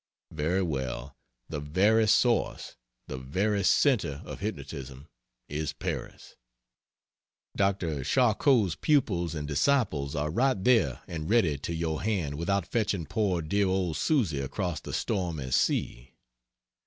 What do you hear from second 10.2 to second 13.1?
right there and ready to your hand without fetching